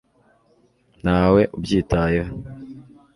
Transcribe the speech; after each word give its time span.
ntawe 1.01 1.41
ubyitayeho 1.55 2.33